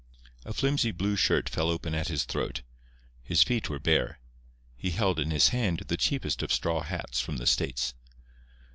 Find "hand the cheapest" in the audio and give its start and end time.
5.49-6.41